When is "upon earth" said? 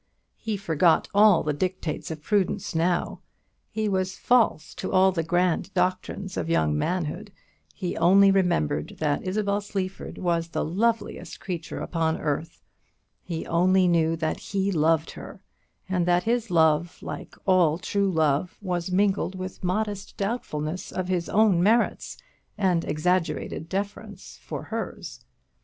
11.81-12.63